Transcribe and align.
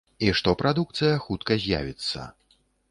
І 0.27 0.31
што 0.39 0.53
прадукцыя 0.61 1.21
хутка 1.27 1.61
з'явіцца. 1.67 2.29